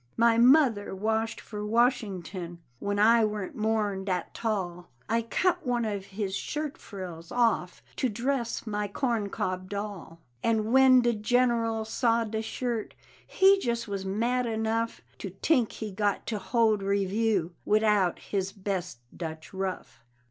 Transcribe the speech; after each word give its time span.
My 0.17 0.35
mother 0.39 0.95
washed 0.95 1.39
for 1.39 1.63
Washington 1.63 2.57
When 2.79 2.97
I 2.97 3.23
warn't 3.23 3.55
more'n 3.55 4.03
dat 4.03 4.33
tall; 4.33 4.89
I 5.07 5.21
cut 5.21 5.63
one 5.63 5.85
of 5.85 6.05
his 6.07 6.35
shirt 6.35 6.75
frills 6.79 7.31
off 7.31 7.83
To 7.97 8.09
dress 8.09 8.65
my 8.65 8.87
corn 8.87 9.29
cob 9.29 9.69
doll; 9.69 10.19
And 10.43 10.73
when 10.73 11.01
de 11.01 11.13
General 11.13 11.85
saw 11.85 12.23
de 12.23 12.41
shirt, 12.41 12.95
He 13.27 13.59
jus' 13.59 13.87
was 13.87 14.03
mad 14.03 14.47
enough 14.47 15.01
To 15.19 15.29
tink 15.29 15.73
he 15.73 15.91
got 15.91 16.25
to 16.25 16.39
hold 16.39 16.81
review 16.81 17.53
Widout 17.63 18.17
his 18.17 18.51
best 18.53 19.01
Dutch 19.15 19.53
ruff. 19.53 20.03